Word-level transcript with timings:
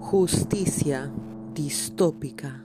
Justicia 0.00 1.12
distópica. 1.54 2.62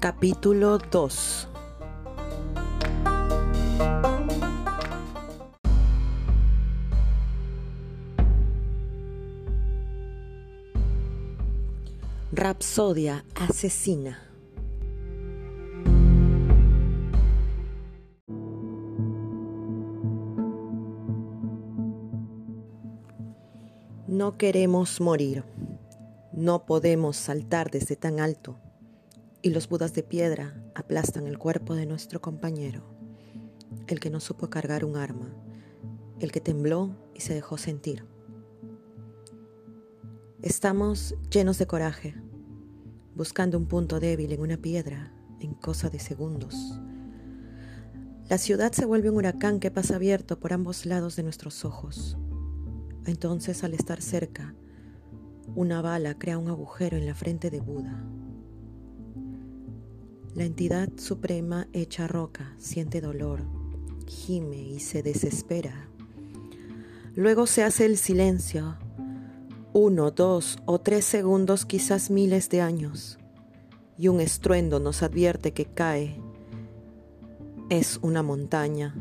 Capítulo 0.00 0.78
2 0.78 1.53
Rapsodia 12.36 13.24
asesina. 13.36 14.18
No 24.08 24.36
queremos 24.36 25.00
morir. 25.00 25.44
No 26.32 26.66
podemos 26.66 27.16
saltar 27.16 27.70
desde 27.70 27.94
tan 27.94 28.18
alto. 28.18 28.58
Y 29.40 29.50
los 29.50 29.68
budas 29.68 29.94
de 29.94 30.02
piedra 30.02 30.60
aplastan 30.74 31.28
el 31.28 31.38
cuerpo 31.38 31.76
de 31.76 31.86
nuestro 31.86 32.20
compañero, 32.20 32.82
el 33.86 34.00
que 34.00 34.10
no 34.10 34.18
supo 34.18 34.50
cargar 34.50 34.84
un 34.84 34.96
arma, 34.96 35.32
el 36.18 36.32
que 36.32 36.40
tembló 36.40 36.96
y 37.14 37.20
se 37.20 37.32
dejó 37.32 37.58
sentir. 37.58 38.04
Estamos 40.42 41.14
llenos 41.30 41.56
de 41.56 41.66
coraje, 41.66 42.14
buscando 43.14 43.58
un 43.58 43.66
punto 43.66 44.00
débil 44.00 44.32
en 44.32 44.40
una 44.40 44.56
piedra 44.56 45.12
en 45.40 45.54
cosa 45.54 45.90
de 45.90 45.98
segundos. 45.98 46.80
La 48.28 48.38
ciudad 48.38 48.72
se 48.72 48.86
vuelve 48.86 49.10
un 49.10 49.16
huracán 49.16 49.60
que 49.60 49.70
pasa 49.70 49.96
abierto 49.96 50.40
por 50.40 50.52
ambos 50.52 50.86
lados 50.86 51.16
de 51.16 51.22
nuestros 51.22 51.64
ojos. 51.64 52.16
Entonces, 53.04 53.62
al 53.64 53.74
estar 53.74 54.00
cerca, 54.00 54.54
una 55.54 55.82
bala 55.82 56.18
crea 56.18 56.38
un 56.38 56.48
agujero 56.48 56.96
en 56.96 57.06
la 57.06 57.14
frente 57.14 57.50
de 57.50 57.60
Buda. 57.60 58.02
La 60.34 60.44
entidad 60.44 60.88
suprema 60.96 61.68
hecha 61.72 62.08
roca 62.08 62.54
siente 62.58 63.00
dolor, 63.00 63.42
gime 64.06 64.62
y 64.62 64.80
se 64.80 65.02
desespera. 65.02 65.88
Luego 67.14 67.46
se 67.46 67.62
hace 67.62 67.84
el 67.84 67.98
silencio 67.98 68.76
uno, 69.74 70.12
dos 70.12 70.60
o 70.66 70.80
tres 70.80 71.04
segundos, 71.04 71.66
quizás 71.66 72.08
miles 72.08 72.48
de 72.48 72.60
años, 72.60 73.18
y 73.98 74.06
un 74.06 74.20
estruendo 74.20 74.78
nos 74.78 75.02
advierte 75.02 75.52
que 75.52 75.64
cae. 75.64 76.22
Es 77.70 77.98
una 78.00 78.22
montaña. 78.22 78.94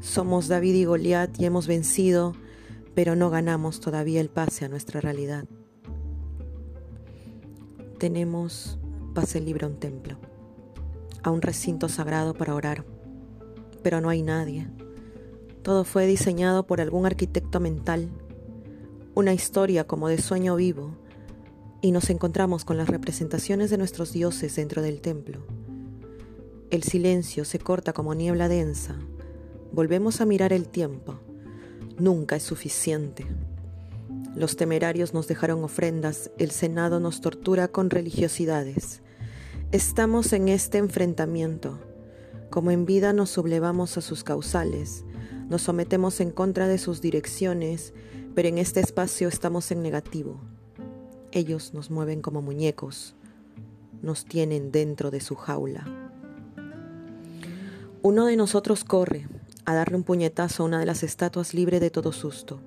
Somos 0.00 0.48
David 0.48 0.74
y 0.74 0.84
Goliat 0.84 1.40
y 1.40 1.44
hemos 1.44 1.68
vencido, 1.68 2.34
pero 2.96 3.14
no 3.14 3.30
ganamos 3.30 3.78
todavía 3.78 4.20
el 4.20 4.30
pase 4.30 4.64
a 4.64 4.68
nuestra 4.68 5.00
realidad. 5.00 5.44
Tenemos 8.00 8.80
pase 9.14 9.40
libre 9.40 9.64
a 9.64 9.68
un 9.68 9.78
templo, 9.78 10.18
a 11.22 11.30
un 11.30 11.40
recinto 11.40 11.88
sagrado 11.88 12.34
para 12.34 12.56
orar, 12.56 12.84
pero 13.84 14.00
no 14.00 14.08
hay 14.08 14.22
nadie. 14.22 14.68
Todo 15.62 15.84
fue 15.84 16.06
diseñado 16.06 16.66
por 16.66 16.80
algún 16.80 17.06
arquitecto 17.06 17.60
mental 17.60 18.10
una 19.14 19.32
historia 19.32 19.86
como 19.86 20.08
de 20.08 20.18
sueño 20.18 20.56
vivo, 20.56 20.96
y 21.80 21.92
nos 21.92 22.10
encontramos 22.10 22.64
con 22.64 22.76
las 22.76 22.88
representaciones 22.88 23.70
de 23.70 23.78
nuestros 23.78 24.12
dioses 24.12 24.56
dentro 24.56 24.82
del 24.82 25.00
templo. 25.00 25.40
El 26.70 26.82
silencio 26.82 27.44
se 27.44 27.58
corta 27.58 27.92
como 27.92 28.14
niebla 28.14 28.48
densa. 28.48 28.96
Volvemos 29.70 30.20
a 30.20 30.24
mirar 30.24 30.52
el 30.52 30.66
tiempo. 30.66 31.20
Nunca 31.98 32.36
es 32.36 32.42
suficiente. 32.42 33.26
Los 34.34 34.56
temerarios 34.56 35.14
nos 35.14 35.28
dejaron 35.28 35.62
ofrendas, 35.62 36.30
el 36.38 36.50
Senado 36.50 36.98
nos 36.98 37.20
tortura 37.20 37.68
con 37.68 37.90
religiosidades. 37.90 39.02
Estamos 39.70 40.32
en 40.32 40.48
este 40.48 40.78
enfrentamiento. 40.78 41.78
Como 42.50 42.72
en 42.72 42.86
vida 42.86 43.12
nos 43.12 43.30
sublevamos 43.30 43.96
a 43.96 44.00
sus 44.00 44.24
causales, 44.24 45.04
nos 45.48 45.62
sometemos 45.62 46.20
en 46.20 46.30
contra 46.30 46.66
de 46.66 46.78
sus 46.78 47.00
direcciones 47.00 47.92
pero 48.34 48.48
en 48.48 48.58
este 48.58 48.80
espacio 48.80 49.28
estamos 49.28 49.70
en 49.70 49.82
negativo. 49.82 50.40
Ellos 51.30 51.72
nos 51.72 51.90
mueven 51.90 52.20
como 52.20 52.42
muñecos, 52.42 53.14
nos 54.02 54.24
tienen 54.24 54.72
dentro 54.72 55.10
de 55.10 55.20
su 55.20 55.36
jaula. 55.36 55.86
Uno 58.02 58.26
de 58.26 58.36
nosotros 58.36 58.84
corre 58.84 59.28
a 59.64 59.74
darle 59.74 59.96
un 59.96 60.02
puñetazo 60.02 60.62
a 60.62 60.66
una 60.66 60.78
de 60.78 60.86
las 60.86 61.02
estatuas 61.02 61.54
libre 61.54 61.80
de 61.80 61.90
todo 61.90 62.12
susto. 62.12 62.60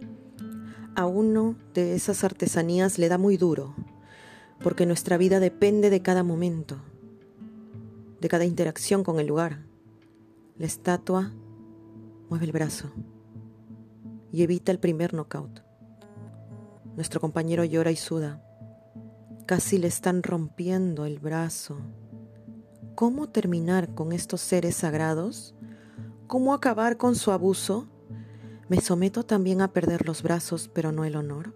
A 0.95 1.05
uno 1.05 1.55
de 1.73 1.95
esas 1.95 2.23
artesanías 2.23 2.97
le 2.97 3.09
da 3.09 3.17
muy 3.17 3.37
duro, 3.37 3.75
porque 4.63 4.85
nuestra 4.85 5.17
vida 5.17 5.39
depende 5.39 5.89
de 5.89 6.01
cada 6.01 6.23
momento, 6.23 6.77
de 8.19 8.29
cada 8.29 8.45
interacción 8.45 9.03
con 9.03 9.19
el 9.19 9.27
lugar. 9.27 9.59
La 10.57 10.65
estatua 10.65 11.33
mueve 12.29 12.45
el 12.45 12.51
brazo 12.51 12.91
y 14.31 14.43
evita 14.43 14.71
el 14.71 14.79
primer 14.79 15.13
knockout. 15.13 15.61
Nuestro 16.95 17.21
compañero 17.21 17.63
llora 17.63 17.91
y 17.91 17.95
suda. 17.95 18.41
Casi 19.45 19.77
le 19.77 19.87
están 19.87 20.23
rompiendo 20.23 21.05
el 21.05 21.19
brazo. 21.19 21.77
¿Cómo 22.95 23.29
terminar 23.29 23.93
con 23.93 24.11
estos 24.11 24.41
seres 24.41 24.75
sagrados? 24.75 25.55
¿Cómo 26.27 26.53
acabar 26.53 26.97
con 26.97 27.15
su 27.15 27.31
abuso? 27.31 27.87
Me 28.67 28.81
someto 28.81 29.23
también 29.23 29.61
a 29.61 29.71
perder 29.71 30.07
los 30.07 30.23
brazos, 30.23 30.69
pero 30.73 30.91
no 30.91 31.05
el 31.05 31.15
honor. 31.15 31.53